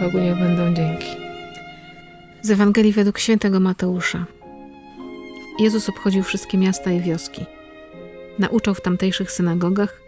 Bogu 0.00 0.18
niech 0.18 0.38
będą 0.38 0.74
dzięki. 0.74 1.06
Z 2.42 2.50
Ewangelii 2.50 2.92
według 2.92 3.18
świętego 3.18 3.60
Mateusza. 3.60 4.24
Jezus 5.58 5.88
obchodził 5.88 6.22
wszystkie 6.22 6.58
miasta 6.58 6.92
i 6.92 7.00
wioski. 7.00 7.44
Nauczał 8.38 8.74
w 8.74 8.80
tamtejszych 8.80 9.32
synagogach, 9.32 10.00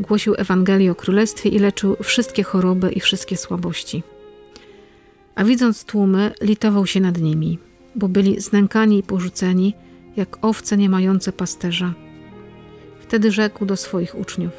głosił 0.00 0.34
Ewangelię 0.38 0.92
o 0.92 0.94
Królestwie 0.94 1.50
i 1.50 1.58
leczył 1.58 1.96
wszystkie 2.02 2.42
choroby 2.42 2.90
i 2.90 3.00
wszystkie 3.00 3.36
słabości. 3.36 4.02
A 5.34 5.44
widząc 5.44 5.84
tłumy, 5.84 6.32
litował 6.40 6.86
się 6.86 7.00
nad 7.00 7.18
nimi, 7.18 7.58
bo 7.94 8.08
byli 8.08 8.40
znękani 8.40 8.98
i 8.98 9.02
porzuceni, 9.02 9.74
jak 10.16 10.44
owce 10.44 10.76
nie 10.76 10.88
mające 10.88 11.32
pasterza. 11.32 11.94
Wtedy 13.00 13.32
rzekł 13.32 13.66
do 13.66 13.76
swoich 13.76 14.18
uczniów: 14.18 14.52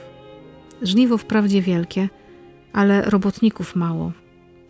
Żniwo 0.81 1.17
wprawdzie 1.17 1.62
wielkie, 1.62 2.09
ale 2.73 3.02
robotników 3.02 3.76
mało. 3.76 4.12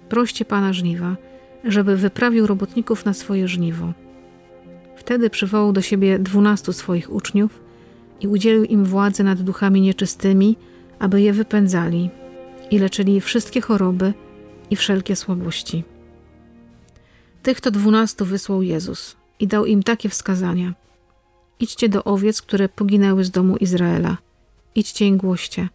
Proście 0.10 0.46
pana 0.46 0.74
żniwa, 0.74 1.16
żeby 1.64 1.98
wyprawił 1.98 2.48
robotników 2.48 3.06
na 3.06 3.14
swoje 3.14 3.48
żniwo. 3.48 3.94
Wtedy 4.96 5.30
przywołał 5.30 5.74
do 5.74 5.82
siebie 5.82 6.20
dwunastu 6.20 6.74
swoich 6.74 7.14
uczniów 7.14 7.60
i 8.22 8.28
udzielił 8.28 8.64
im 8.64 8.86
władzy 8.86 9.24
nad 9.24 9.42
duchami 9.42 9.82
nieczystymi, 9.82 10.58
aby 11.00 11.22
je 11.22 11.34
wypędzali 11.34 12.10
i 12.72 12.80
leczyli 12.80 13.22
wszystkie 13.22 13.62
choroby 13.62 14.14
i 14.70 14.76
wszelkie 14.76 15.16
słabości. 15.16 15.84
Tych 17.44 17.62
to 17.62 17.72
dwunastu 17.72 18.26
wysłał 18.26 18.62
Jezus 18.62 19.16
i 19.40 19.48
dał 19.48 19.66
im 19.66 19.84
takie 19.84 20.10
wskazania. 20.10 20.74
Idźcie 21.60 21.90
do 21.90 22.04
owiec, 22.04 22.42
które 22.42 22.70
poginęły 22.70 23.24
z 23.24 23.32
domu 23.32 23.58
Izraela. 23.58 24.18
Idźcie 24.76 25.08
i 25.08 25.12
głoście. 25.12 25.70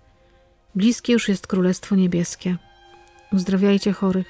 Bliskie 0.75 1.12
już 1.12 1.28
jest 1.28 1.47
Królestwo 1.47 1.97
Niebieskie. 1.97 2.56
Uzdrawiajcie 3.33 3.92
chorych, 3.92 4.27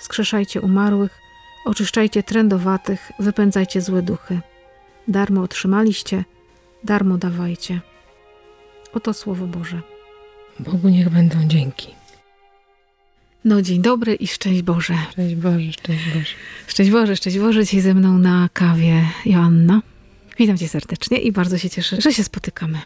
skrzeszajcie 0.00 0.60
umarłych, 0.60 1.18
oczyszczajcie 1.64 2.22
trędowatych, 2.22 3.12
wypędzajcie 3.18 3.80
złe 3.80 4.02
duchy. 4.02 4.40
Darmo 5.08 5.42
otrzymaliście, 5.42 6.24
darmo 6.84 7.18
dawajcie. 7.18 7.80
Oto 8.92 9.14
Słowo 9.14 9.46
Boże. 9.46 9.80
Bogu 10.60 10.88
niech 10.88 11.08
będą 11.08 11.36
dzięki. 11.46 11.88
No 13.44 13.62
dzień 13.62 13.82
dobry 13.82 14.14
i 14.14 14.26
szczęść 14.26 14.62
Boże. 14.62 14.94
Szczęść 15.12 15.34
Boże, 15.34 15.72
szczęść 15.72 16.04
Boże. 16.14 16.24
Szczęść 16.66 16.90
Boże, 16.90 17.16
szczęść 17.16 17.38
Boże. 17.38 17.64
Dzisiaj 17.64 17.80
ze 17.80 17.94
mną 17.94 18.18
na 18.18 18.48
kawie 18.52 19.04
Joanna. 19.26 19.82
Witam 20.38 20.58
Cię 20.58 20.68
serdecznie 20.68 21.18
i 21.18 21.32
bardzo 21.32 21.58
się 21.58 21.70
cieszę, 21.70 22.00
że 22.00 22.12
się 22.12 22.24
spotykamy 22.24 22.78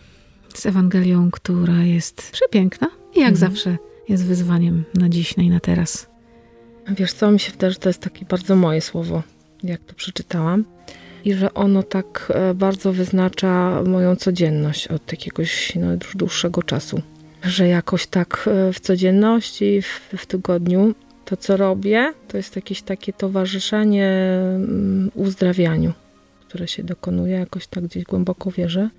z 0.55 0.67
Ewangelią, 0.67 1.31
która 1.31 1.83
jest 1.83 2.31
przepiękna 2.33 2.89
i 3.15 3.21
jak 3.21 3.33
mhm. 3.33 3.37
zawsze 3.37 3.77
jest 4.09 4.27
wyzwaniem 4.27 4.85
na 4.95 5.09
dziś, 5.09 5.33
i 5.39 5.51
na 5.51 5.61
teraz. 5.61 6.07
Wiesz 6.89 7.13
co, 7.13 7.31
mi 7.31 7.41
się 7.41 7.53
wydaje, 7.53 7.73
że 7.73 7.79
to 7.79 7.89
jest 7.89 8.01
takie 8.01 8.25
bardzo 8.25 8.57
moje 8.57 8.81
słowo, 8.81 9.23
jak 9.63 9.81
to 9.81 9.95
przeczytałam. 9.95 10.65
I 11.25 11.35
że 11.35 11.55
ono 11.55 11.83
tak 11.83 12.33
e, 12.35 12.55
bardzo 12.55 12.93
wyznacza 12.93 13.83
moją 13.83 14.17
codzienność 14.17 14.89
od 14.89 15.13
jakiegoś 15.13 15.73
no, 15.75 15.87
dłuższego 16.15 16.63
czasu. 16.63 17.03
Że 17.43 17.69
jakoś 17.69 18.07
tak 18.07 18.49
e, 18.69 18.73
w 18.73 18.81
codzienności, 18.81 19.83
w, 19.83 20.01
w 20.17 20.27
tygodniu, 20.27 20.95
to 21.25 21.37
co 21.37 21.57
robię, 21.57 22.13
to 22.29 22.37
jest 22.37 22.57
jakieś 22.57 22.83
takie 22.83 23.13
towarzyszenie 23.13 24.09
mm, 24.57 25.11
uzdrawianiu, 25.15 25.93
które 26.49 26.69
się 26.69 26.83
dokonuje, 26.83 27.37
jakoś 27.37 27.67
tak 27.67 27.85
gdzieś 27.85 28.05
głęboko 28.05 28.51
wierzę, 28.51 28.91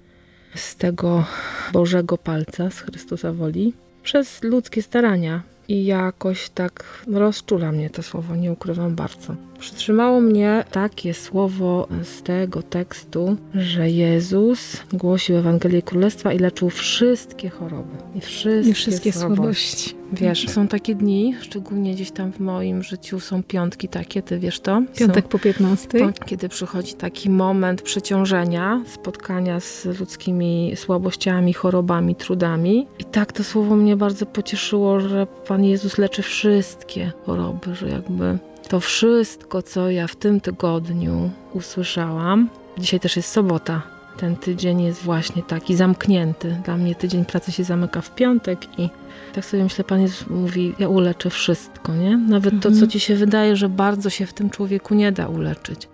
z 0.56 0.76
tego 0.76 1.26
Bożego 1.73 2.17
palca, 2.17 2.72
z 2.72 2.80
Chrystusa 2.80 3.33
woli, 3.33 3.73
przez 4.05 4.43
ludzkie 4.43 4.82
starania, 4.82 5.43
i 5.67 5.86
jakoś 5.86 6.49
tak 6.49 7.05
rozczula 7.08 7.71
mnie 7.71 7.89
to 7.89 8.04
słowo, 8.04 8.36
nie 8.36 8.52
ukrywam 8.52 8.95
bardzo. 8.95 9.36
Przytrzymało 9.60 10.21
mnie 10.21 10.64
takie 10.71 11.14
słowo 11.14 11.88
z 12.04 12.21
tego 12.21 12.64
tekstu, 12.64 13.38
że 13.55 13.89
Jezus 13.89 14.83
głosił 14.94 15.38
Ewangelię 15.38 15.82
Królestwa 15.82 16.33
i 16.33 16.39
leczył 16.39 16.70
wszystkie 16.70 17.49
choroby 17.49 17.98
i 18.15 18.21
wszystkie, 18.21 18.71
I 18.71 18.73
wszystkie 18.73 19.14
słabości. 19.14 19.95
Wiesz, 20.14 20.49
są 20.49 20.67
takie 20.67 20.95
dni, 20.95 21.36
szczególnie 21.42 21.93
gdzieś 21.93 22.11
tam 22.11 22.32
w 22.32 22.39
moim 22.39 22.83
życiu 22.83 23.20
są 23.20 23.43
piątki 23.43 23.88
takie, 23.88 24.21
ty 24.21 24.39
wiesz 24.39 24.60
to? 24.60 24.82
Piątek 24.98 25.26
są, 25.26 25.30
po 25.30 25.39
15. 25.39 25.88
Kiedy 26.26 26.49
przychodzi 26.49 26.93
taki 26.93 27.30
moment 27.30 27.82
przeciążenia, 27.82 28.82
spotkania 28.86 29.60
z 29.60 29.86
ludzkimi 29.99 30.73
słabościami, 30.76 31.54
chorobami, 31.54 32.15
trudami. 32.15 32.88
I 32.99 33.04
tak 33.04 33.32
to 33.32 33.44
słowo 33.44 33.76
mnie 33.76 33.95
bardzo 33.95 34.26
pocieszyło, 34.26 34.99
że 34.99 35.27
Pan 35.48 35.64
Jezus 35.64 35.98
leczy 35.98 36.21
wszystkie 36.21 37.11
choroby, 37.26 37.76
że 37.76 37.89
jakby 37.89 38.38
to 38.67 38.80
wszystko, 38.80 39.61
co 39.61 39.89
ja 39.89 40.08
w 40.08 40.15
tym 40.15 40.42
tygodniu 40.42 41.30
usłyszałam. 41.54 42.49
Dzisiaj 42.77 42.99
też 42.99 43.15
jest 43.15 43.30
sobota. 43.30 43.95
Ten 44.17 44.36
tydzień 44.36 44.81
jest 44.81 45.03
właśnie 45.03 45.43
taki 45.43 45.76
zamknięty. 45.76 46.58
Dla 46.65 46.77
mnie 46.77 46.95
tydzień 46.95 47.26
pracy 47.26 47.52
się 47.52 47.64
zamyka 47.64 48.02
w 48.02 48.15
piątek 48.15 48.80
i 48.80 48.89
tak 49.33 49.45
sobie 49.45 49.64
myślę, 49.64 49.83
Pan 49.83 50.02
Jezus 50.02 50.27
mówi, 50.27 50.73
ja 50.80 50.89
uleczę 50.89 51.30
wszystko, 51.30 51.95
nie? 51.95 52.17
Nawet 52.17 52.53
mhm. 52.53 52.61
to, 52.61 52.70
co 52.70 52.73
mhm. 52.73 52.92
ci 52.92 52.99
się 52.99 53.15
wydaje, 53.15 53.55
że 53.55 53.70
bardzo 53.70 54.09
się 54.09 54.26
w 54.26 54.33
tym 54.33 54.49
człowieku 54.49 54.95
nie 54.95 55.11
da 55.11 55.27
uleczyć. 55.27 55.87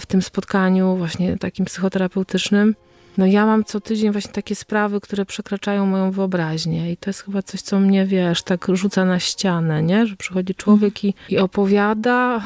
W 0.00 0.06
tym 0.06 0.22
spotkaniu 0.22 0.96
właśnie 0.96 1.38
takim 1.38 1.64
psychoterapeutycznym 1.64 2.74
no 3.18 3.26
ja 3.26 3.46
mam 3.46 3.64
co 3.64 3.80
tydzień 3.80 4.12
właśnie 4.12 4.32
takie 4.32 4.54
sprawy, 4.54 5.00
które 5.00 5.24
przekraczają 5.24 5.86
moją 5.86 6.10
wyobraźnię 6.10 6.92
i 6.92 6.96
to 6.96 7.10
jest 7.10 7.22
chyba 7.22 7.42
coś, 7.42 7.62
co 7.62 7.80
mnie, 7.80 8.06
wiesz, 8.06 8.42
tak 8.42 8.66
rzuca 8.72 9.04
na 9.04 9.20
ścianę, 9.20 9.82
nie? 9.82 10.06
Że 10.06 10.16
przychodzi 10.16 10.54
człowiek 10.54 11.04
i, 11.04 11.14
i 11.28 11.38
opowiada, 11.38 12.42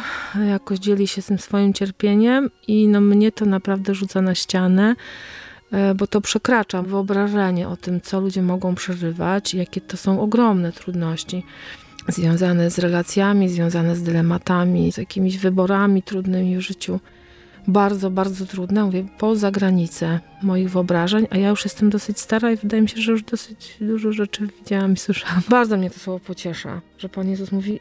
jakoś 0.48 0.78
dzieli 0.78 1.08
się 1.08 1.22
tym 1.22 1.38
swoim 1.38 1.72
cierpieniem 1.74 2.50
i 2.68 2.88
no 2.88 3.00
mnie 3.00 3.32
to 3.32 3.46
naprawdę 3.46 3.94
rzuca 3.94 4.22
na 4.22 4.34
ścianę, 4.34 4.94
e, 5.72 5.94
bo 5.94 6.06
to 6.06 6.20
przekracza 6.20 6.82
wyobrażenie 6.82 7.68
o 7.68 7.76
tym, 7.76 8.00
co 8.00 8.20
ludzie 8.20 8.42
mogą 8.42 8.74
przeżywać, 8.74 9.54
jakie 9.54 9.80
to 9.80 9.96
są 9.96 10.20
ogromne 10.20 10.72
trudności 10.72 11.44
związane 12.08 12.70
z 12.70 12.78
relacjami, 12.78 13.48
związane 13.48 13.96
z 13.96 14.02
dylematami, 14.02 14.92
z 14.92 14.96
jakimiś 14.96 15.38
wyborami 15.38 16.02
trudnymi 16.02 16.56
w 16.56 16.60
życiu 16.60 17.00
bardzo, 17.70 18.10
bardzo 18.10 18.46
trudne, 18.46 18.84
mówię, 18.84 19.04
poza 19.18 19.50
granicę 19.50 20.20
moich 20.42 20.70
wyobrażeń, 20.70 21.26
a 21.30 21.36
ja 21.36 21.48
już 21.48 21.64
jestem 21.64 21.90
dosyć 21.90 22.20
stara 22.20 22.52
i 22.52 22.56
wydaje 22.56 22.82
mi 22.82 22.88
się, 22.88 23.00
że 23.00 23.12
już 23.12 23.22
dosyć 23.22 23.76
dużo 23.80 24.12
rzeczy 24.12 24.48
widziałam 24.58 24.92
i 24.92 24.96
słyszałam. 24.96 25.42
Bardzo 25.48 25.76
mnie 25.76 25.90
to 25.90 25.98
słowo 25.98 26.20
pociesza, 26.20 26.80
że 26.98 27.08
Pan 27.08 27.28
Jezus 27.28 27.52
mówi 27.52 27.80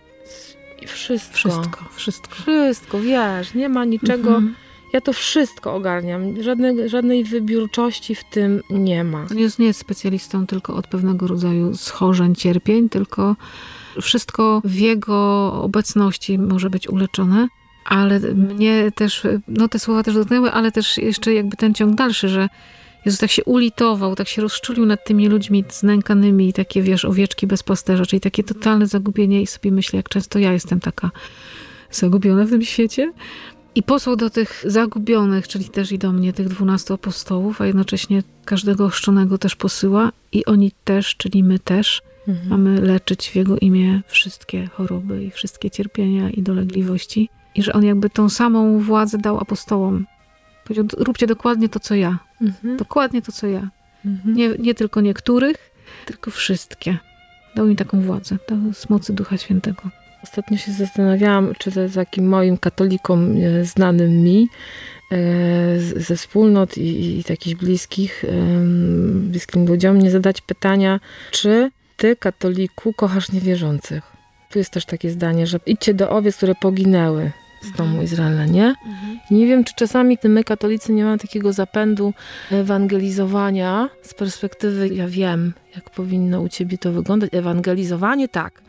wszystko. 0.87 1.37
Wszystko, 1.37 1.85
wszystko. 1.95 2.35
Wszystko, 2.35 2.99
wiesz, 2.99 3.53
nie 3.53 3.69
ma 3.69 3.85
niczego... 3.85 4.29
Mhm. 4.29 4.55
Ja 4.93 5.01
to 5.01 5.13
wszystko 5.13 5.75
ogarniam. 5.75 6.43
Żadnej, 6.43 6.89
żadnej 6.89 7.23
wybiórczości 7.23 8.15
w 8.15 8.23
tym 8.23 8.61
nie 8.69 9.03
ma. 9.03 9.25
Jezus 9.35 9.59
nie 9.59 9.65
jest 9.65 9.79
specjalistą 9.79 10.47
tylko 10.47 10.75
od 10.75 10.87
pewnego 10.87 11.27
rodzaju 11.27 11.75
schorzeń, 11.75 12.35
cierpień, 12.35 12.89
tylko 12.89 13.35
wszystko 14.01 14.61
w 14.63 14.75
Jego 14.75 15.53
obecności 15.53 16.39
może 16.39 16.69
być 16.69 16.89
uleczone 16.89 17.47
ale 17.89 18.19
mnie 18.19 18.91
też, 18.95 19.27
no 19.47 19.67
te 19.67 19.79
słowa 19.79 20.03
też 20.03 20.13
dotknęły, 20.13 20.51
ale 20.51 20.71
też 20.71 20.97
jeszcze 20.97 21.33
jakby 21.33 21.57
ten 21.57 21.73
ciąg 21.73 21.95
dalszy, 21.95 22.29
że 22.29 22.49
Jezus 23.05 23.19
tak 23.19 23.31
się 23.31 23.43
ulitował, 23.43 24.15
tak 24.15 24.27
się 24.27 24.41
rozczulił 24.41 24.85
nad 24.85 25.05
tymi 25.05 25.27
ludźmi 25.27 25.63
znękanymi, 25.69 26.53
takie 26.53 26.81
wiesz, 26.81 27.05
owieczki 27.05 27.47
bez 27.47 27.63
pasterza, 27.63 28.05
czyli 28.05 28.19
takie 28.19 28.43
totalne 28.43 28.87
zagubienie 28.87 29.41
i 29.41 29.47
sobie 29.47 29.71
myślę, 29.71 29.97
jak 29.97 30.09
często 30.09 30.39
ja 30.39 30.53
jestem 30.53 30.79
taka 30.79 31.11
zagubiona 31.91 32.45
w 32.45 32.49
tym 32.49 32.61
świecie. 32.61 33.13
I 33.75 33.83
posłał 33.83 34.15
do 34.15 34.29
tych 34.29 34.63
zagubionych, 34.65 35.47
czyli 35.47 35.69
też 35.69 35.91
i 35.91 35.97
do 35.97 36.11
mnie, 36.11 36.33
tych 36.33 36.49
dwunastu 36.49 36.93
apostołów, 36.93 37.61
a 37.61 37.65
jednocześnie 37.65 38.23
każdego 38.45 38.85
ochrzczonego 38.85 39.37
też 39.37 39.55
posyła 39.55 40.11
i 40.31 40.45
oni 40.45 40.71
też, 40.83 41.15
czyli 41.15 41.43
my 41.43 41.59
też, 41.59 42.01
mhm. 42.27 42.49
mamy 42.49 42.81
leczyć 42.81 43.29
w 43.29 43.35
Jego 43.35 43.57
imię 43.57 44.01
wszystkie 44.07 44.67
choroby 44.67 45.23
i 45.23 45.31
wszystkie 45.31 45.71
cierpienia 45.71 46.29
i 46.29 46.41
dolegliwości. 46.41 47.29
I 47.59 47.63
że 47.63 47.73
on 47.73 47.83
jakby 47.83 48.09
tą 48.09 48.29
samą 48.29 48.79
władzę 48.79 49.17
dał 49.17 49.39
apostołom. 49.39 50.05
Powiedział, 50.63 50.85
róbcie 50.97 51.27
dokładnie 51.27 51.69
to, 51.69 51.79
co 51.79 51.95
ja. 51.95 52.17
Mhm. 52.41 52.77
Dokładnie 52.77 53.21
to, 53.21 53.31
co 53.31 53.47
ja. 53.47 53.69
Mhm. 54.05 54.35
Nie, 54.35 54.49
nie 54.49 54.75
tylko 54.75 55.01
niektórych, 55.01 55.71
tylko 56.05 56.31
wszystkie. 56.31 56.97
Dał 57.55 57.67
im 57.67 57.75
taką 57.75 58.01
władzę. 58.01 58.37
Dał 58.49 58.57
z 58.73 58.89
mocy 58.89 59.13
Ducha 59.13 59.37
Świętego. 59.37 59.81
Ostatnio 60.23 60.57
się 60.57 60.71
zastanawiałam, 60.71 61.53
czy 61.57 61.71
to 61.71 61.81
jest 61.81 61.95
takim 61.95 62.27
moim 62.27 62.57
katolikom 62.57 63.35
e, 63.37 63.65
znanym 63.65 64.23
mi, 64.23 64.47
e, 65.11 65.79
ze 65.79 66.15
wspólnot 66.15 66.77
i, 66.77 67.19
i 67.19 67.23
takich 67.23 67.57
bliskich, 67.57 68.25
bliskim 69.13 69.67
ludziom, 69.67 69.99
nie 69.99 70.11
zadać 70.11 70.41
pytania, 70.41 70.99
czy 71.31 71.71
ty, 71.97 72.15
katoliku, 72.15 72.93
kochasz 72.93 73.31
niewierzących? 73.31 74.03
Tu 74.51 74.59
jest 74.59 74.71
też 74.71 74.85
takie 74.85 75.09
zdanie, 75.11 75.47
że 75.47 75.59
idźcie 75.65 75.93
do 75.93 76.09
owiec, 76.09 76.37
które 76.37 76.55
poginęły 76.55 77.31
z 77.61 77.71
domu 77.71 78.01
Izraela, 78.01 78.45
nie? 78.45 78.65
Mhm. 78.65 79.19
Nie 79.31 79.47
wiem, 79.47 79.63
czy 79.63 79.73
czasami 79.75 80.17
my 80.23 80.43
katolicy 80.43 80.93
nie 80.93 81.03
mamy 81.03 81.17
takiego 81.17 81.53
zapędu 81.53 82.13
ewangelizowania 82.51 83.89
z 84.01 84.13
perspektywy, 84.13 84.89
ja 84.89 85.07
wiem, 85.07 85.53
jak 85.75 85.89
powinno 85.89 86.41
u 86.41 86.49
ciebie 86.49 86.77
to 86.77 86.91
wyglądać. 86.91 87.29
Ewangelizowanie 87.33 88.27
tak, 88.27 88.61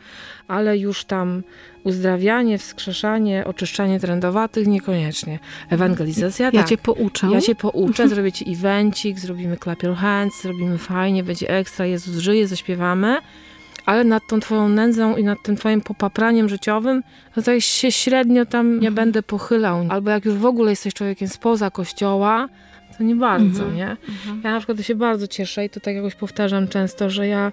ale 0.47 0.77
już 0.77 1.05
tam 1.05 1.43
uzdrawianie, 1.83 2.57
wskrzeszanie, 2.57 3.45
oczyszczanie 3.45 3.99
trendowatych 3.99 4.67
niekoniecznie. 4.67 5.39
Ewangelizacja 5.69 6.45
ja 6.45 6.51
tak. 6.51 6.61
Ja 6.61 6.67
cię 6.67 6.77
pouczę. 6.77 7.27
Ja 7.31 7.41
cię 7.41 7.55
pouczę, 7.55 8.09
zrobię 8.09 8.31
ci 8.31 8.51
evencik, 8.51 9.19
zrobimy 9.19 9.57
clap 9.57 9.83
your 9.83 9.95
hands, 9.95 10.41
zrobimy 10.41 10.77
fajnie, 10.77 11.23
będzie 11.23 11.49
ekstra, 11.49 11.85
Jezus 11.85 12.17
żyje, 12.17 12.47
zaśpiewamy 12.47 13.17
ale 13.85 14.03
nad 14.03 14.27
tą 14.27 14.39
twoją 14.39 14.69
nędzą 14.69 15.15
i 15.15 15.23
nad 15.23 15.43
tym 15.43 15.55
twoim 15.55 15.81
popapraniem 15.81 16.49
życiowym, 16.49 17.03
to 17.35 17.41
tak 17.41 17.61
się 17.61 17.91
średnio 17.91 18.45
tam 18.45 18.71
nie 18.71 18.75
mhm. 18.75 18.95
będę 18.95 19.23
pochylał. 19.23 19.85
Albo 19.89 20.09
jak 20.09 20.25
już 20.25 20.35
w 20.35 20.45
ogóle 20.45 20.69
jesteś 20.69 20.93
człowiekiem 20.93 21.27
spoza 21.27 21.71
kościoła, 21.71 22.49
to 22.97 23.03
nie 23.03 23.15
bardzo, 23.15 23.63
mhm. 23.63 23.75
nie? 23.75 23.89
Mhm. 23.89 24.41
Ja 24.43 24.51
na 24.51 24.57
przykład 24.57 24.81
się 24.81 24.95
bardzo 24.95 25.27
cieszę 25.27 25.65
i 25.65 25.69
to 25.69 25.79
tak 25.79 25.95
jakoś 25.95 26.15
powtarzam 26.15 26.67
często, 26.67 27.09
że 27.09 27.27
ja 27.27 27.51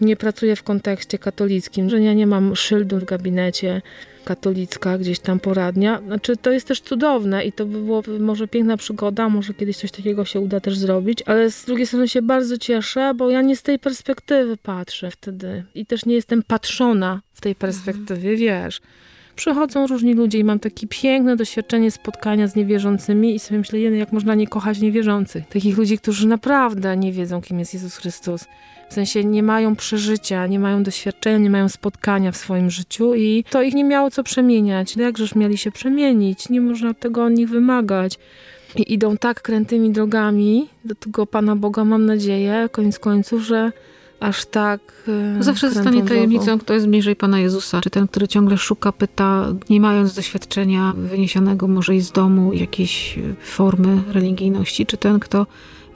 nie 0.00 0.16
pracuję 0.16 0.56
w 0.56 0.62
kontekście 0.62 1.18
katolickim, 1.18 1.90
że 1.90 2.00
ja 2.00 2.14
nie 2.14 2.26
mam 2.26 2.56
szyldu 2.56 2.98
w 2.98 3.04
gabinecie, 3.04 3.82
katolicka, 4.22 4.98
gdzieś 4.98 5.18
tam 5.18 5.40
poradnia. 5.40 6.00
Znaczy, 6.06 6.36
to 6.36 6.52
jest 6.52 6.68
też 6.68 6.80
cudowne 6.80 7.44
i 7.44 7.52
to 7.52 7.66
by 7.66 7.78
było 7.78 8.02
może 8.20 8.48
piękna 8.48 8.76
przygoda, 8.76 9.28
może 9.28 9.54
kiedyś 9.54 9.76
coś 9.76 9.90
takiego 9.90 10.24
się 10.24 10.40
uda 10.40 10.60
też 10.60 10.78
zrobić, 10.78 11.22
ale 11.26 11.50
z 11.50 11.64
drugiej 11.64 11.86
strony 11.86 12.08
się 12.08 12.22
bardzo 12.22 12.58
cieszę, 12.58 13.14
bo 13.14 13.30
ja 13.30 13.42
nie 13.42 13.56
z 13.56 13.62
tej 13.62 13.78
perspektywy 13.78 14.56
patrzę 14.56 15.10
wtedy 15.10 15.64
i 15.74 15.86
też 15.86 16.06
nie 16.06 16.14
jestem 16.14 16.42
patrzona 16.42 17.20
w 17.32 17.40
tej 17.40 17.54
perspektywie, 17.54 18.30
mhm. 18.30 18.38
wiesz. 18.38 18.80
Przychodzą 19.36 19.86
różni 19.86 20.14
ludzie 20.14 20.38
i 20.38 20.44
mam 20.44 20.58
takie 20.58 20.86
piękne 20.86 21.36
doświadczenie 21.36 21.90
spotkania 21.90 22.46
z 22.46 22.56
niewierzącymi 22.56 23.34
i 23.34 23.38
sobie 23.38 23.58
myślę, 23.58 23.78
jak 23.78 24.12
można 24.12 24.34
nie 24.34 24.46
kochać 24.46 24.80
niewierzących. 24.80 25.48
Takich 25.48 25.78
ludzi, 25.78 25.98
którzy 25.98 26.28
naprawdę 26.28 26.96
nie 26.96 27.12
wiedzą, 27.12 27.42
kim 27.42 27.58
jest 27.58 27.74
Jezus 27.74 27.96
Chrystus. 27.96 28.44
W 28.92 28.94
sensie 28.94 29.24
nie 29.24 29.42
mają 29.42 29.76
przeżycia, 29.76 30.46
nie 30.46 30.58
mają 30.58 30.82
doświadczenia, 30.82 31.38
nie 31.38 31.50
mają 31.50 31.68
spotkania 31.68 32.32
w 32.32 32.36
swoim 32.36 32.70
życiu 32.70 33.14
i 33.14 33.44
to 33.50 33.62
ich 33.62 33.74
nie 33.74 33.84
miało 33.84 34.10
co 34.10 34.24
przemieniać. 34.24 34.96
Jakżeż 34.96 35.34
mieli 35.34 35.58
się 35.58 35.70
przemienić? 35.70 36.48
Nie 36.48 36.60
można 36.60 36.94
tego 36.94 37.24
od 37.24 37.32
nich 37.32 37.48
wymagać. 37.48 38.18
I 38.76 38.94
idą 38.94 39.16
tak 39.16 39.42
krętymi 39.42 39.90
drogami 39.90 40.68
do 40.84 40.94
tego 40.94 41.26
Pana 41.26 41.56
Boga, 41.56 41.84
mam 41.84 42.06
nadzieję, 42.06 42.68
koniec 42.72 42.98
końców, 42.98 43.42
że 43.42 43.72
aż 44.20 44.46
tak. 44.46 44.80
E, 45.38 45.42
Zawsze 45.42 45.70
zostanie 45.70 46.02
tajemnicą, 46.02 46.58
kto 46.58 46.74
jest 46.74 46.88
bliżej 46.88 47.16
Pana 47.16 47.40
Jezusa. 47.40 47.80
Czy 47.80 47.90
ten, 47.90 48.08
który 48.08 48.28
ciągle 48.28 48.56
szuka, 48.56 48.92
pyta, 48.92 49.46
nie 49.70 49.80
mając 49.80 50.14
doświadczenia 50.14 50.92
wyniesionego 50.96 51.68
może 51.68 51.96
i 51.96 52.00
z 52.00 52.12
domu 52.12 52.52
jakiejś 52.52 53.18
formy 53.42 54.02
religijności, 54.08 54.86
czy 54.86 54.96
ten, 54.96 55.20
kto 55.20 55.46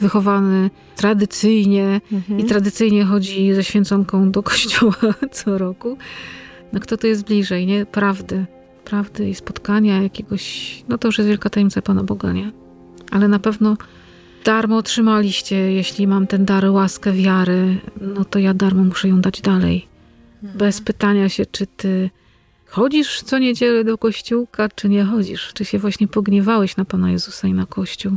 wychowany 0.01 0.71
tradycyjnie 0.97 2.01
mhm. 2.13 2.41
i 2.41 2.45
tradycyjnie 2.45 3.05
chodzi 3.05 3.55
ze 3.55 3.65
święconką 3.65 4.31
do 4.31 4.43
kościoła 4.43 4.95
co 5.33 5.59
roku. 5.59 5.99
No 6.73 6.81
kto 6.81 6.97
to 6.97 7.07
jest 7.07 7.25
bliżej, 7.25 7.67
nie? 7.67 7.87
Prawdy. 7.87 8.47
Prawdy 8.85 9.29
i 9.29 9.35
spotkania 9.35 10.03
jakiegoś, 10.03 10.85
no 10.89 10.99
to 10.99 11.09
już 11.09 11.19
jest 11.19 11.29
wielka 11.29 11.51
tajemnica 11.51 11.83
Pana 11.83 12.03
Boga, 12.03 12.33
nie? 12.33 12.53
Ale 13.11 13.29
na 13.29 13.39
pewno 13.39 13.77
darmo 14.45 14.77
otrzymaliście, 14.77 15.57
jeśli 15.57 16.07
mam 16.07 16.27
ten 16.27 16.45
dar, 16.45 16.65
łaskę 16.65 17.13
wiary, 17.13 17.77
no 18.01 18.25
to 18.25 18.39
ja 18.39 18.55
darmo 18.55 18.85
muszę 18.85 19.09
ją 19.09 19.21
dać 19.21 19.41
dalej. 19.41 19.87
Mhm. 20.43 20.59
Bez 20.59 20.81
pytania 20.81 21.29
się, 21.29 21.47
czy 21.47 21.67
ty 21.67 22.11
chodzisz 22.67 23.23
co 23.23 23.39
niedzielę 23.39 23.85
do 23.85 23.99
kościółka, 23.99 24.69
czy 24.69 24.89
nie 24.89 25.05
chodzisz? 25.05 25.51
Czy 25.55 25.65
się 25.65 25.79
właśnie 25.79 26.09
pogniewałeś 26.09 26.77
na 26.77 26.85
Pana 26.85 27.11
Jezusa 27.11 27.49
i 27.49 27.53
na 27.53 27.67
Kościół? 27.67 28.13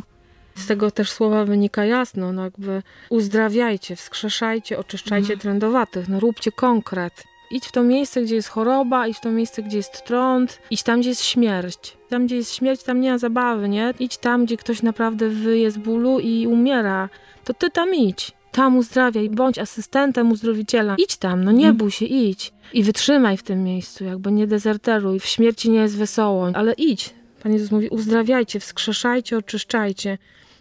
Z 0.60 0.68
tego 0.68 0.92
też 0.92 1.12
słowa 1.12 1.46
wynika 1.46 1.86
jasno, 1.86 2.34
no 2.34 2.44
jakby 2.44 2.82
uzdrawiajcie, 3.10 3.96
wskrzeszajcie, 3.96 4.80
oczyszczajcie 4.80 5.34
mhm. 5.34 5.40
trędowatych, 5.40 6.10
no 6.10 6.20
róbcie 6.20 6.52
konkret. 6.52 7.24
Idź 7.52 7.66
w 7.66 7.72
to 7.72 7.84
miejsce, 7.84 8.22
gdzie 8.22 8.36
jest 8.36 8.48
choroba, 8.48 9.08
idź 9.08 9.18
w 9.18 9.22
to 9.22 9.32
miejsce, 9.32 9.64
gdzie 9.64 9.78
jest 9.78 10.06
trąd, 10.06 10.60
idź 10.72 10.84
tam, 10.84 11.00
gdzie 11.00 11.10
jest 11.10 11.24
śmierć. 11.24 11.98
Tam, 12.10 12.26
gdzie 12.26 12.36
jest 12.36 12.54
śmierć, 12.54 12.84
tam 12.84 13.02
nie 13.02 13.12
ma 13.12 13.18
zabawy, 13.18 13.70
nie? 13.70 13.94
Idź 14.00 14.18
tam, 14.18 14.46
gdzie 14.46 14.58
ktoś 14.58 14.82
naprawdę 14.82 15.30
wyje 15.30 15.72
z 15.72 15.78
bólu 15.78 16.20
i 16.20 16.48
umiera. 16.48 17.10
To 17.44 17.54
ty 17.54 17.70
tam 17.70 17.96
idź. 17.96 18.32
Tam 18.52 18.78
uzdrawiaj, 18.78 19.30
bądź 19.30 19.60
asystentem 19.60 20.32
uzdrowiciela. 20.32 20.96
Idź 20.98 21.18
tam, 21.18 21.44
no 21.44 21.52
nie 21.52 21.58
mhm. 21.58 21.78
bój 21.78 21.92
się, 21.92 22.06
idź. 22.06 22.54
I 22.74 22.84
wytrzymaj 22.84 23.38
w 23.38 23.44
tym 23.44 23.64
miejscu, 23.64 24.04
jakby 24.04 24.32
nie 24.32 24.48
dezerteruj. 24.48 25.20
W 25.20 25.26
śmierci 25.26 25.70
nie 25.70 25.80
jest 25.80 25.98
wesoło, 25.98 26.52
ale 26.54 26.74
idź. 26.74 27.14
Pan 27.44 27.54
Jezus 27.54 27.72
mówi, 27.72 27.90
uzdrawiajcie, 27.90 28.60
wskrzeszajcie, 28.60 29.38
oczyszczajcie. 29.38 30.18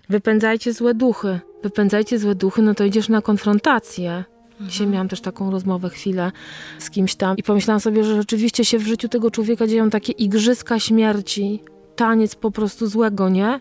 Wypędzajcie 0.08 0.72
złe 0.72 0.94
duchy. 0.94 1.40
Wypędzajcie 1.62 2.19
złe 2.19 2.34
duchy, 2.34 2.62
no 2.62 2.75
to 2.75 2.84
idziesz 2.84 3.08
na 3.08 3.22
konfrontację. 3.22 4.25
Mhm. 4.50 4.70
Dzisiaj 4.70 4.87
miałam 4.87 5.08
też 5.08 5.20
taką 5.20 5.50
rozmowę 5.50 5.90
chwilę 5.90 6.32
z 6.78 6.90
kimś 6.90 7.14
tam 7.14 7.37
i 7.37 7.43
pomyślałam 7.43 7.81
sobie, 7.81 8.05
że 8.05 8.16
rzeczywiście 8.16 8.64
się 8.64 8.78
w 8.78 8.87
życiu 8.87 9.08
tego 9.08 9.31
człowieka 9.31 9.66
dzieją 9.66 9.90
takie 9.90 10.12
igrzyska 10.12 10.78
śmierci, 10.78 11.62
taniec 11.96 12.34
po 12.34 12.50
prostu 12.50 12.87
złego, 12.87 13.28
nie? 13.28 13.60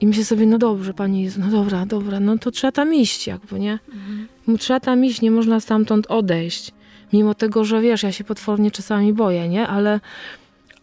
I 0.00 0.06
myślę 0.06 0.24
sobie, 0.24 0.46
no 0.46 0.58
dobrze, 0.58 0.94
Pani 0.94 1.22
Jezu, 1.22 1.40
no 1.40 1.50
dobra, 1.50 1.86
dobra, 1.86 2.20
no 2.20 2.38
to 2.38 2.50
trzeba 2.50 2.72
tam 2.72 2.94
iść 2.94 3.26
jakby, 3.26 3.60
nie? 3.60 3.78
Mhm. 3.92 4.58
Trzeba 4.58 4.80
tam 4.80 5.04
iść, 5.04 5.20
nie 5.20 5.30
można 5.30 5.60
stamtąd 5.60 6.06
odejść. 6.06 6.72
Mimo 7.12 7.34
tego, 7.34 7.64
że 7.64 7.80
wiesz, 7.80 8.02
ja 8.02 8.12
się 8.12 8.24
potwornie 8.24 8.70
czasami 8.70 9.12
boję, 9.12 9.48
nie? 9.48 9.66
Ale 9.68 10.00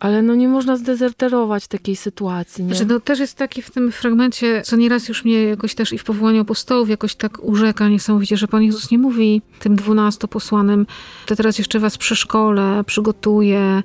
ale 0.03 0.21
no 0.21 0.35
nie 0.35 0.47
można 0.47 0.77
zdezerterować 0.77 1.67
takiej 1.67 1.95
sytuacji. 1.95 2.63
Nie? 2.63 2.69
Znaczy, 2.69 2.85
no 2.85 2.99
też 2.99 3.19
jest 3.19 3.37
taki 3.37 3.61
w 3.61 3.71
tym 3.71 3.91
fragmencie, 3.91 4.61
co 4.61 4.75
nieraz 4.75 5.09
już 5.09 5.25
mnie 5.25 5.43
jakoś 5.43 5.75
też 5.75 5.93
i 5.93 5.97
w 5.97 6.03
powołaniu 6.03 6.41
apostołów 6.41 6.89
jakoś 6.89 7.15
tak 7.15 7.43
urzeka 7.43 7.89
niesamowicie, 7.89 8.37
że 8.37 8.47
Pan 8.47 8.63
Jezus 8.63 8.91
nie 8.91 8.97
mówi 8.97 9.41
tym 9.59 9.75
dwunastu 9.75 10.27
posłanym, 10.27 10.85
to 11.25 11.35
teraz 11.35 11.57
jeszcze 11.57 11.79
was 11.79 11.97
przeszkolę, 11.97 12.83
przygotuję, 12.85 13.83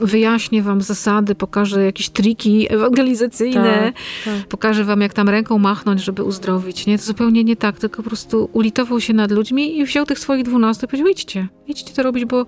wyjaśnię 0.00 0.62
wam 0.62 0.82
zasady, 0.82 1.34
pokażę 1.34 1.84
jakieś 1.84 2.08
triki 2.08 2.72
ewangelizacyjne, 2.72 3.92
tak, 4.24 4.34
tak. 4.34 4.48
pokażę 4.48 4.84
wam, 4.84 5.00
jak 5.00 5.12
tam 5.12 5.28
ręką 5.28 5.58
machnąć, 5.58 6.04
żeby 6.04 6.24
uzdrowić. 6.24 6.86
Nie, 6.86 6.98
to 6.98 7.04
zupełnie 7.04 7.44
nie 7.44 7.56
tak, 7.56 7.78
tylko 7.78 8.02
po 8.02 8.08
prostu 8.08 8.50
ulitował 8.52 9.00
się 9.00 9.14
nad 9.14 9.30
ludźmi 9.30 9.78
i 9.78 9.84
wziął 9.84 10.06
tych 10.06 10.18
swoich 10.18 10.44
dwunastu 10.44 10.86
i 10.86 10.88
powiedział, 10.88 11.08
idźcie, 11.08 11.48
idźcie 11.66 11.94
to 11.94 12.02
robić, 12.02 12.24
bo 12.24 12.46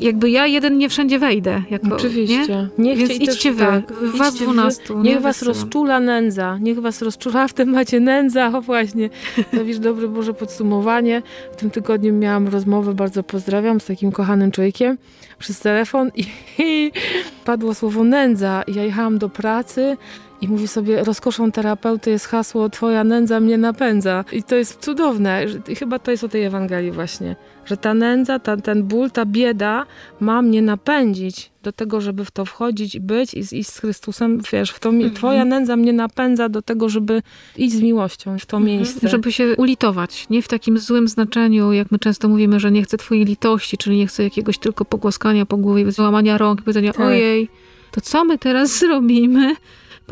jakby 0.00 0.30
ja 0.30 0.46
jeden 0.46 0.78
nie 0.78 0.88
wszędzie 0.88 1.18
wejdę. 1.18 1.62
Jako, 1.70 1.96
Oczywiście. 1.96 2.46
Nie? 2.46 2.68
Niech 2.78 2.98
Więc 2.98 3.20
idźcie 3.20 3.52
wy, 3.52 3.64
tak, 3.64 3.92
was 4.14 4.34
dwunastu. 4.34 5.02
Niech 5.02 5.20
was 5.20 5.42
rozczula 5.42 6.00
nędza, 6.00 6.58
niech 6.58 6.80
was 6.80 7.02
rozczula, 7.02 7.48
w 7.48 7.52
tym 7.52 7.68
macie 7.68 8.00
nędza, 8.00 8.46
o 8.54 8.60
właśnie. 8.60 9.10
To 9.56 9.64
wiesz, 9.64 9.78
dobre 9.78 10.08
Boże 10.08 10.34
podsumowanie. 10.34 11.22
W 11.52 11.56
tym 11.56 11.70
tygodniu 11.70 12.12
miałam 12.12 12.48
rozmowę, 12.48 12.94
bardzo 12.94 13.22
pozdrawiam, 13.22 13.80
z 13.80 13.86
takim 13.86 14.12
kochanym 14.12 14.50
człowiekiem 14.50 14.98
przez 15.38 15.60
telefon 15.60 16.10
i, 16.14 16.24
i 16.58 16.92
padło 17.44 17.74
słowo 17.74 18.04
nędza. 18.04 18.62
Ja 18.74 18.84
jechałam 18.84 19.18
do 19.18 19.28
pracy 19.28 19.96
i 20.42 20.48
mówi 20.48 20.68
sobie, 20.68 21.04
rozkoszą 21.04 21.52
terapeuty 21.52 22.10
jest 22.10 22.26
hasło 22.26 22.68
Twoja 22.68 23.04
nędza 23.04 23.40
mnie 23.40 23.58
napędza. 23.58 24.24
I 24.32 24.42
to 24.42 24.54
jest 24.54 24.80
cudowne. 24.80 25.46
I 25.68 25.74
chyba 25.74 25.98
to 25.98 26.10
jest 26.10 26.24
o 26.24 26.28
tej 26.28 26.44
Ewangelii 26.44 26.90
właśnie. 26.90 27.36
Że 27.64 27.76
ta 27.76 27.94
nędza, 27.94 28.38
ta, 28.38 28.56
ten 28.56 28.82
ból, 28.82 29.10
ta 29.10 29.26
bieda 29.26 29.86
ma 30.20 30.42
mnie 30.42 30.62
napędzić 30.62 31.50
do 31.62 31.72
tego, 31.72 32.00
żeby 32.00 32.24
w 32.24 32.30
to 32.30 32.44
wchodzić 32.44 32.94
i 32.94 33.00
być 33.00 33.34
i, 33.34 33.58
i 33.58 33.64
z 33.64 33.78
Chrystusem, 33.78 34.40
wiesz, 34.52 34.70
w 34.70 34.80
to, 34.80 34.88
mhm. 34.88 35.14
Twoja 35.14 35.44
nędza 35.44 35.76
mnie 35.76 35.92
napędza 35.92 36.48
do 36.48 36.62
tego, 36.62 36.88
żeby 36.88 37.22
iść 37.56 37.74
z 37.74 37.82
miłością 37.82 38.38
w 38.38 38.46
to 38.46 38.56
mhm. 38.56 38.76
miejsce. 38.76 39.08
Żeby 39.08 39.32
się 39.32 39.56
ulitować. 39.56 40.26
Nie 40.30 40.42
w 40.42 40.48
takim 40.48 40.78
złym 40.78 41.08
znaczeniu, 41.08 41.72
jak 41.72 41.90
my 41.90 41.98
często 41.98 42.28
mówimy, 42.28 42.60
że 42.60 42.70
nie 42.70 42.82
chcę 42.82 42.96
Twojej 42.96 43.24
litości, 43.24 43.78
czyli 43.78 43.96
nie 43.96 44.06
chcę 44.06 44.22
jakiegoś 44.22 44.58
tylko 44.58 44.84
pogłaskania 44.84 45.46
po 45.46 45.56
głowie, 45.56 45.92
złamania 45.92 46.38
rąk 46.38 46.62
powiedzenia, 46.62 46.92
tak. 46.92 47.06
ojej, 47.06 47.48
to 47.90 48.00
co 48.00 48.24
my 48.24 48.38
teraz 48.38 48.70
zrobimy? 48.80 49.56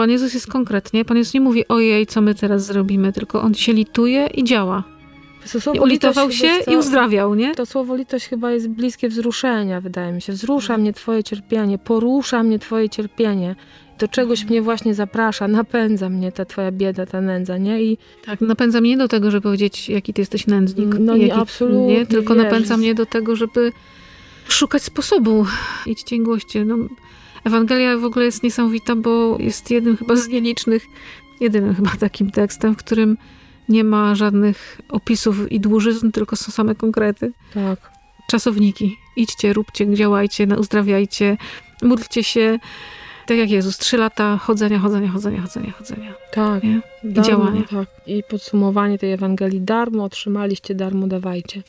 Pan 0.00 0.11
Jezus 0.11 0.35
jest 0.35 0.47
konkretnie, 0.47 1.04
Pan 1.04 1.16
Jezus 1.16 1.35
nie 1.35 1.40
mówi 1.40 1.69
ojej, 1.69 2.07
co 2.07 2.21
my 2.21 2.35
teraz 2.35 2.66
zrobimy, 2.66 3.12
tylko 3.12 3.42
On 3.42 3.54
się 3.54 3.73
lituje 3.73 4.26
i 4.26 4.45
działa. 4.45 4.85
I 5.75 5.80
ulitował 5.80 6.30
się 6.30 6.49
i 6.73 6.76
uzdrawiał, 6.76 7.35
nie? 7.35 7.54
To 7.54 7.66
słowo 7.66 7.97
litość 7.97 8.28
chyba 8.28 8.52
jest 8.52 8.69
bliskie 8.69 9.09
wzruszenia, 9.09 9.80
wydaje 9.80 10.12
mi 10.12 10.23
się. 10.23 10.33
Wzrusza 10.33 10.78
mnie 10.78 10.92
Twoje 10.92 11.25
cierpienie, 11.25 11.78
porusza 11.78 12.42
mnie 12.42 12.59
Twoje 12.59 12.88
cierpienie. 12.88 13.57
Do 13.99 14.09
czegoś 14.09 14.45
mnie 14.45 14.62
właśnie 14.62 14.95
zaprasza, 14.95 15.49
napędza 15.49 16.09
mnie 16.09 16.33
ta 16.33 16.45
Twoja 16.45 16.73
bieda, 16.73 17.07
ta 17.07 17.21
nędza, 17.21 17.59
nie? 17.59 17.83
I 17.83 17.99
tak, 18.25 18.40
napędza 18.40 18.80
mnie 18.80 18.97
do 18.97 19.09
tego, 19.09 19.30
żeby 19.30 19.42
powiedzieć, 19.42 19.88
jaki 19.88 20.14
Ty 20.14 20.23
jesteś 20.23 20.47
nędznik. 20.47 20.95
No 21.00 21.16
nie, 21.16 21.35
absolutnie. 21.35 21.87
Nie? 21.87 22.07
Tylko 22.07 22.35
wiesz. 22.35 22.45
napędza 22.45 22.76
mnie 22.76 22.95
do 22.95 23.07
tego, 23.07 23.37
żeby 23.37 23.73
szukać 24.49 24.83
sposobu. 24.83 25.47
I 25.87 26.21
głoście. 26.21 26.64
No, 26.64 26.76
Ewangelia 27.44 27.99
w 27.99 28.04
ogóle 28.04 28.25
jest 28.25 28.42
niesamowita, 28.42 28.97
bo 28.97 29.37
jest 29.40 29.70
jednym 29.70 29.97
chyba 29.97 30.16
z 30.16 30.28
nielicznych, 30.28 30.87
jedynym 31.40 31.75
chyba 31.75 31.90
takim 32.00 32.30
tekstem, 32.30 32.75
w 32.75 32.76
którym 32.76 33.16
nie 33.68 33.85
ma 33.85 34.14
żadnych 34.14 34.80
opisów 34.88 35.52
i 35.52 35.61
dłużyzn, 35.61 36.11
tylko 36.11 36.37
są 36.37 36.52
same 36.52 36.75
konkrety. 36.75 37.32
tak 43.30 43.38
jak 43.38 43.50
Jezus, 43.50 43.78
trzy 43.78 43.97
lata 43.97 44.37
chodzenia, 44.37 44.78
chodzenia, 44.78 45.09
chodzenia, 45.09 45.40
chodzenia, 45.40 45.73
chodzenia. 45.73 46.14
Tak. 46.32 46.62
Nie? 46.62 46.80
I 47.04 47.12
Darmo, 47.12 47.28
działanie. 47.30 47.62
Tak. 47.70 47.88
I 48.06 48.23
podsumowanie 48.30 48.99
tej 48.99 49.12
Ewangelii. 49.12 49.61
Darmo 49.61 50.04
otrzymaliście, 50.04 50.75
darmo 50.75 51.06
dawajcie. 51.06 51.62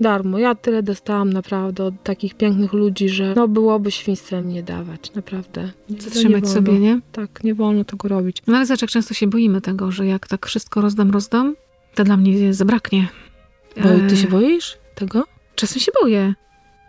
Darmo. 0.00 0.38
Ja 0.38 0.54
tyle 0.54 0.82
dostałam 0.82 1.32
naprawdę 1.32 1.84
od 1.84 2.02
takich 2.02 2.34
pięknych 2.34 2.72
ludzi, 2.72 3.08
że 3.08 3.32
no 3.36 3.48
byłoby 3.48 3.90
świństwem 3.90 4.48
nie 4.48 4.62
dawać. 4.62 5.14
Naprawdę. 5.14 5.70
Nie 5.90 6.00
Zatrzymać 6.00 6.32
wolno. 6.44 6.48
sobie, 6.54 6.72
nie? 6.78 7.00
Tak, 7.12 7.44
nie 7.44 7.54
wolno 7.54 7.84
tego 7.84 8.08
robić. 8.08 8.42
No 8.46 8.56
ale 8.56 8.66
zobacz, 8.66 8.82
jak 8.82 8.90
często 8.90 9.14
się 9.14 9.26
boimy 9.26 9.60
tego, 9.60 9.92
że 9.92 10.06
jak 10.06 10.28
tak 10.28 10.46
wszystko 10.46 10.80
rozdam, 10.80 11.10
rozdam, 11.10 11.54
to 11.94 12.04
dla 12.04 12.16
mnie 12.16 12.54
zabraknie. 12.54 13.08
Bo 13.82 13.88
E, 13.88 14.00
ty 14.00 14.16
się 14.16 14.28
boisz 14.28 14.78
tego? 14.94 15.24
Czasem 15.54 15.80
się 15.80 15.92
boję. 16.02 16.34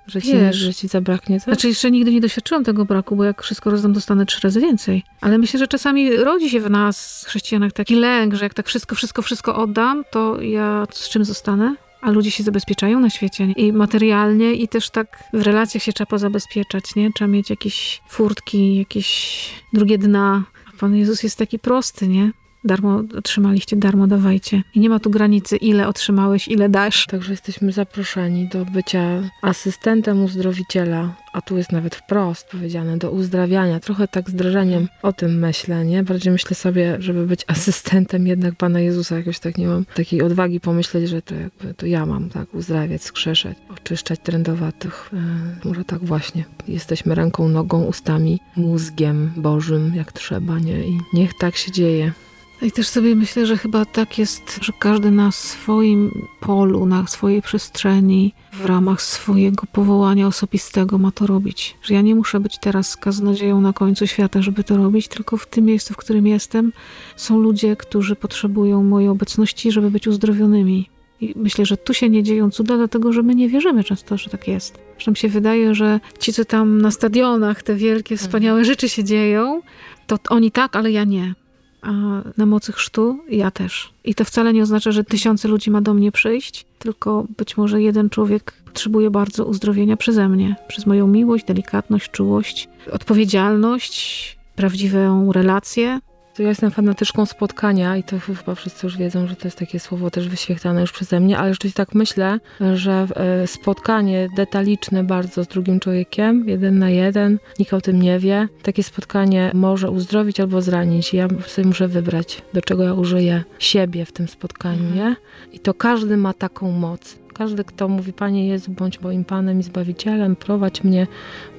Że 0.08 0.22
ci, 0.22 0.34
Wiesz. 0.34 0.56
że 0.56 0.74
ci 0.74 0.88
zabraknie? 0.88 1.40
Co? 1.40 1.44
Znaczy, 1.44 1.68
jeszcze 1.68 1.92
nigdy 1.92 2.12
nie 2.14 2.22
doświadczyłam 2.22 2.64
tego 2.64 2.86
braku, 2.86 3.16
bo 3.16 3.24
jak 3.24 3.44
wszystko 3.44 3.70
rozdam, 3.70 3.94
dostanę 3.94 4.26
trzy 4.26 4.40
razy 4.44 4.60
więcej. 4.62 5.04
Ale 5.22 5.38
myślę, 5.38 5.60
że 5.60 5.68
czasami 5.68 6.18
rodzi 6.18 6.50
się 6.50 6.60
w 6.60 6.70
nas, 6.70 7.26
chrześcijanach, 7.28 7.72
taki 7.74 7.96
lęk, 7.96 8.34
że 8.34 8.46
jak 8.46 8.54
tak 8.54 8.68
wszystko, 8.68 8.96
wszystko, 8.96 9.22
wszystko 9.22 9.56
oddam, 9.56 10.04
to 10.12 10.42
ja 10.42 10.88
z 10.92 11.10
czym 11.10 11.26
zostanę? 11.26 11.76
A 12.02 12.12
ludzie 12.12 12.32
się 12.32 12.44
zabezpieczają 12.44 13.00
na 13.00 13.10
świecie 13.10 13.44
i 13.44 13.74
materialnie, 13.74 14.54
i 14.54 14.68
też 14.68 14.90
tak 14.90 15.24
w 15.34 15.42
relacjach 15.42 15.84
się 15.84 15.94
trzeba 15.94 16.10
pozabezpieczać, 16.10 16.96
nie? 16.96 17.14
Trzeba 17.14 17.28
mieć 17.28 17.50
jakieś 17.50 18.02
furtki, 18.08 18.76
jakieś 18.76 19.50
drugie 19.74 19.98
dna. 19.98 20.44
A 20.68 20.78
Pan 20.80 20.96
Jezus 20.96 21.24
jest 21.24 21.38
taki 21.38 21.60
prosty, 21.60 22.08
nie? 22.08 22.32
Darmo 22.64 23.04
otrzymaliście, 23.18 23.76
darmo 23.76 24.08
dawajcie. 24.08 24.62
I 24.76 24.80
nie 24.80 24.90
ma 24.90 25.00
tu 25.00 25.10
granicy, 25.10 25.58
ile 25.58 25.88
otrzymałeś, 25.88 26.48
ile 26.48 26.70
dasz. 26.70 27.06
Także 27.06 27.32
jesteśmy 27.32 27.72
zaproszeni 27.72 28.48
do 28.48 28.66
bycia 28.66 29.22
asystentem 29.42 30.24
uzdrowiciela, 30.24 31.16
a 31.34 31.42
tu 31.42 31.58
jest 31.58 31.72
nawet 31.72 31.96
wprost 31.96 32.48
powiedziane, 32.48 32.98
do 32.98 33.12
uzdrawiania. 33.12 33.80
Trochę 33.80 34.08
tak 34.08 34.30
z 34.30 34.34
drażeniem 34.34 34.88
o 35.02 35.14
tym 35.14 35.40
myślę, 35.40 35.86
nie? 35.86 36.04
Bardziej 36.04 36.34
myślę 36.34 36.56
sobie, 36.56 36.98
żeby 37.00 37.28
być 37.28 37.46
asystentem 37.48 38.28
jednak 38.28 38.56
Pana 38.56 38.80
Jezusa. 38.80 39.18
Jakoś 39.18 39.40
tak 39.40 39.58
nie 39.58 39.68
mam 39.68 39.86
takiej 39.86 40.22
odwagi 40.22 40.60
pomyśleć, 40.60 41.10
że 41.10 41.22
to 41.22 41.36
jakby 41.36 41.74
to 41.74 41.86
ja 41.86 42.06
mam 42.06 42.30
tak 42.30 42.54
uzdrawiać, 42.54 43.04
skrzeszać, 43.04 43.58
oczyszczać 43.70 44.20
trędowatych. 44.20 45.10
E, 45.14 45.68
może 45.68 45.86
tak 45.86 46.06
właśnie. 46.06 46.46
Jesteśmy 46.68 47.16
ręką, 47.16 47.50
nogą, 47.50 47.84
ustami, 47.84 48.40
mózgiem 48.56 49.32
Bożym, 49.38 49.96
jak 49.96 50.12
trzeba, 50.12 50.60
nie? 50.60 50.88
I 50.88 51.00
niech 51.14 51.32
tak 51.40 51.56
się 51.56 51.72
dzieje. 51.72 52.14
I 52.62 52.72
też 52.72 52.88
sobie 52.88 53.16
myślę, 53.16 53.46
że 53.46 53.58
chyba 53.58 53.86
tak 53.86 54.18
jest, 54.18 54.60
że 54.62 54.74
każdy 54.80 55.12
na 55.12 55.32
swoim 55.32 56.28
polu, 56.40 56.86
na 56.86 57.08
swojej 57.08 57.42
przestrzeni, 57.42 58.34
w 58.54 58.66
ramach 58.66 59.02
swojego 59.02 59.64
powołania 59.72 60.28
osobistego 60.28 60.98
ma 60.98 61.12
to 61.12 61.28
robić. 61.28 61.78
Że 61.82 61.94
ja 61.94 62.02
nie 62.02 62.16
muszę 62.16 62.40
być 62.40 62.58
teraz 62.62 62.98
kaznodzieją 62.98 63.62
na 63.62 63.74
końcu 63.74 64.08
świata, 64.08 64.42
żeby 64.42 64.64
to 64.64 64.78
robić, 64.78 65.08
tylko 65.08 65.38
w 65.38 65.48
tym 65.48 65.66
miejscu, 65.66 65.94
w 65.94 65.98
którym 65.98 66.28
jestem, 66.28 66.74
są 67.16 67.40
ludzie, 67.40 67.76
którzy 67.76 68.16
potrzebują 68.16 68.84
mojej 68.84 69.10
obecności, 69.10 69.72
żeby 69.72 69.92
być 69.92 70.08
uzdrowionymi. 70.08 70.90
I 71.22 71.34
myślę, 71.36 71.66
że 71.66 71.78
tu 71.78 71.94
się 71.94 72.10
nie 72.10 72.24
dzieją 72.24 72.52
cuda, 72.52 72.78
dlatego 72.78 73.14
że 73.14 73.24
my 73.24 73.36
nie 73.36 73.50
wierzymy 73.50 73.84
często, 73.84 74.18
że 74.18 74.30
tak 74.30 74.48
jest. 74.48 74.78
Że 74.98 75.12
nam 75.12 75.16
się 75.16 75.28
wydaje, 75.28 75.76
że 75.76 76.00
ci, 76.20 76.34
co 76.34 76.46
tam 76.46 76.82
na 76.82 76.92
stadionach, 76.92 77.64
te 77.64 77.76
wielkie, 77.76 78.18
wspaniałe 78.18 78.66
rzeczy 78.66 78.90
się 78.90 79.04
dzieją, 79.04 79.62
to 80.08 80.18
oni 80.30 80.52
tak, 80.52 80.76
ale 80.76 80.92
ja 80.92 81.04
nie 81.04 81.34
a 81.82 81.92
na 82.38 82.46
mocy 82.46 82.72
chrztu 82.72 83.20
ja 83.30 83.52
też. 83.52 83.94
I 84.04 84.16
to 84.16 84.26
wcale 84.26 84.54
nie 84.54 84.64
oznacza, 84.64 84.92
że 84.92 85.04
tysiące 85.04 85.48
ludzi 85.48 85.72
ma 85.72 85.82
do 85.82 85.94
mnie 85.94 86.12
przyjść, 86.12 86.66
tylko 86.80 87.26
być 87.38 87.58
może 87.58 87.82
jeden 87.82 88.10
człowiek 88.10 88.54
potrzebuje 88.66 89.10
bardzo 89.12 89.46
uzdrowienia 89.46 89.98
przeze 89.98 90.30
mnie, 90.30 90.56
przez 90.68 90.86
moją 90.86 91.08
miłość, 91.08 91.46
delikatność, 91.46 92.12
czułość, 92.12 92.70
odpowiedzialność, 92.92 94.38
prawdziwą 94.56 95.32
relację. 95.32 96.00
To 96.36 96.44
ja 96.44 96.50
jestem 96.50 96.72
fanatyczką 96.72 97.26
spotkania 97.26 97.98
i 97.98 98.04
to 98.04 98.20
chyba 98.20 98.56
wszyscy 98.56 98.88
już 98.88 98.98
wiedzą, 98.98 99.28
że 99.28 99.36
to 99.36 99.48
jest 99.48 99.60
takie 99.60 99.80
słowo 99.80 100.12
też 100.12 100.30
wyświetlane 100.30 100.82
już 100.82 100.92
przeze 100.92 101.20
mnie, 101.20 101.38
ale 101.38 101.54
rzeczywiście 101.54 101.78
tak 101.78 101.96
myślę, 101.96 102.40
że 102.74 103.08
e, 103.16 103.48
spotkanie 103.48 104.30
detaliczne 104.36 105.04
bardzo 105.04 105.44
z 105.44 105.48
drugim 105.48 105.80
człowiekiem, 105.80 106.50
jeden 106.50 106.80
na 106.80 106.90
jeden, 106.90 107.40
nikt 107.60 107.74
o 107.74 107.82
tym 107.82 108.02
nie 108.02 108.20
wie, 108.20 108.48
takie 108.64 108.84
spotkanie 108.84 109.52
może 109.54 109.92
uzdrowić 109.92 110.40
albo 110.40 110.62
zranić. 110.62 111.14
Ja 111.14 111.28
sobie 111.48 111.68
muszę 111.68 111.88
wybrać, 111.88 112.42
do 112.54 112.62
czego 112.62 112.84
ja 112.84 112.94
użyję 112.94 113.44
siebie 113.60 114.06
w 114.06 114.12
tym 114.12 114.28
spotkaniu, 114.28 114.96
nie? 114.96 115.16
I 115.52 115.60
to 115.60 115.74
każdy 115.74 116.18
ma 116.18 116.34
taką 116.34 116.72
moc. 116.72 117.20
Każdy, 117.40 117.64
kto 117.64 117.88
mówi, 117.88 118.14
Panie 118.14 118.48
Jezu, 118.48 118.72
bądź 118.72 119.02
moim 119.02 119.26
Panem 119.26 119.60
i 119.60 119.64
Zbawicielem, 119.64 120.36
prowadź 120.36 120.84
mnie, 120.84 121.08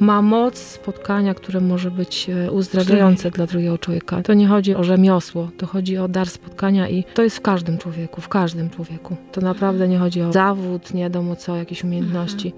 ma 0.00 0.22
moc 0.22 0.58
spotkania, 0.58 1.34
które 1.34 1.60
może 1.60 1.90
być 1.90 2.30
e, 2.30 2.50
uzdrawiające 2.52 3.30
dla 3.30 3.46
drugiego 3.46 3.78
człowieka. 3.78 4.22
To 4.22 4.34
nie 4.34 4.46
chodzi 4.46 4.74
o 4.74 4.84
rzemiosło, 4.84 5.50
to 5.56 5.66
chodzi 5.66 5.98
o 5.98 6.08
dar 6.08 6.28
spotkania 6.28 6.88
i 6.88 7.04
to 7.14 7.22
jest 7.22 7.36
w 7.36 7.40
każdym 7.40 7.78
człowieku, 7.78 8.20
w 8.20 8.28
każdym 8.28 8.70
człowieku. 8.70 9.16
To 9.32 9.40
naprawdę 9.40 9.88
nie 9.88 9.98
chodzi 9.98 10.22
o 10.22 10.32
zawód, 10.32 10.94
nie 10.94 11.02
wiadomo 11.02 11.36
co, 11.36 11.56
jakieś 11.56 11.84
umiejętności. 11.84 12.52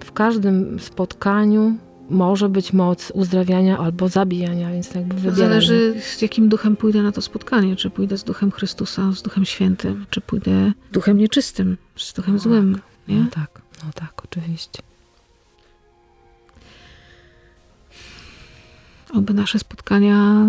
W 0.00 0.12
każdym 0.12 0.80
spotkaniu 0.80 1.74
może 2.12 2.48
być 2.48 2.72
moc 2.72 3.10
uzdrawiania 3.10 3.78
albo 3.78 4.08
zabijania, 4.08 4.70
więc 4.70 4.94
jakby 4.94 5.14
wybieramy. 5.14 5.36
zależy 5.36 5.94
z 6.00 6.22
jakim 6.22 6.48
duchem 6.48 6.76
pójdę 6.76 7.02
na 7.02 7.12
to 7.12 7.22
spotkanie. 7.22 7.76
Czy 7.76 7.90
pójdę 7.90 8.18
z 8.18 8.24
duchem 8.24 8.50
Chrystusa, 8.50 9.12
z 9.12 9.22
duchem 9.22 9.44
świętym, 9.44 10.06
czy 10.10 10.20
pójdę 10.20 10.72
duchem 10.92 11.18
nieczystym, 11.18 11.76
z 11.96 12.12
duchem 12.12 12.38
złym. 12.38 12.80
Nie? 13.08 13.16
No 13.16 13.30
tak, 13.30 13.62
no 13.84 13.90
tak, 13.94 14.24
oczywiście. 14.24 14.82
Oby 19.14 19.34
nasze 19.34 19.58
spotkania 19.58 20.46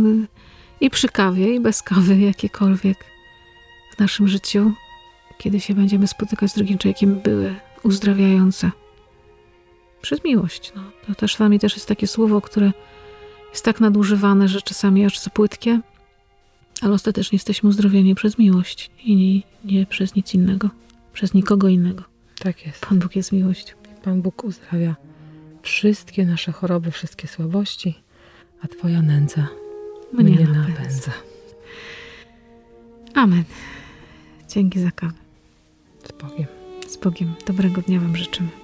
i 0.82 0.90
przy 0.90 1.10
kawie, 1.10 1.56
i 1.56 1.60
bez 1.60 1.82
kawy, 1.82 2.20
jakiekolwiek 2.20 2.98
w 3.96 4.00
naszym 4.00 4.28
życiu, 4.28 4.72
kiedy 5.38 5.60
się 5.60 5.74
będziemy 5.74 6.08
spotykać 6.08 6.52
z 6.52 6.56
drugim 6.56 6.78
człowiekiem, 6.78 7.20
były 7.20 7.56
uzdrawiające. 7.84 8.72
Przez 10.04 10.24
miłość. 10.24 10.74
No. 10.76 10.82
To 11.08 11.16
też 11.16 11.40
mnie 11.40 11.60
też 11.60 11.74
jest 11.74 11.88
takie 11.88 12.08
słowo, 12.08 12.42
które 12.42 12.72
jest 13.52 13.66
tak 13.66 13.80
nadużywane, 13.80 14.48
że 14.48 14.62
czasami 14.62 15.06
aż 15.06 15.20
za 15.20 15.30
płytkie, 15.30 15.80
ale 16.82 16.94
ostatecznie 16.94 17.36
jesteśmy 17.36 17.70
uzdrowieni 17.70 18.16
przez 18.16 18.38
miłość 18.38 18.92
i 19.04 19.16
nie, 19.16 19.42
nie 19.80 19.86
przez 19.86 20.16
nic 20.16 20.34
innego, 20.34 20.70
przez 21.14 21.34
nikogo 21.34 21.68
innego. 21.68 22.04
Tak 22.40 22.66
jest. 22.66 22.86
Pan 22.86 23.00
Bóg 23.00 23.16
jest 23.16 23.32
miłością. 23.32 23.74
Pan 24.04 24.22
Bóg 24.22 24.44
uzdrawia 24.44 24.96
wszystkie 25.62 26.26
nasze 26.26 26.52
choroby, 26.52 26.92
wszystkie 26.92 27.28
słabości, 27.28 27.96
a 28.62 28.68
Twoja 28.68 29.02
nędza 29.02 29.48
Mnie 30.14 30.24
mnie 30.24 30.46
napędza. 30.48 30.70
napędza. 30.70 31.12
Amen. 33.14 33.44
Dzięki 34.50 34.80
za 34.80 34.92
kawę. 34.92 35.14
Z 36.10 36.12
Bogiem. 36.12 36.48
Z 36.88 36.98
Bogiem. 36.98 37.34
Dobrego 37.48 37.82
dnia 37.82 38.00
Wam 38.00 38.18
życzymy. 38.18 38.63